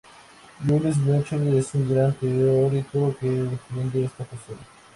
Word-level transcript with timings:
Jules 0.65 0.95
Michelet 0.97 1.59
es 1.59 1.75
el 1.75 1.87
gran 1.87 2.11
teórico 2.15 3.15
que 3.19 3.29
defiende 3.29 4.05
esta 4.05 4.23
postura. 4.23 4.59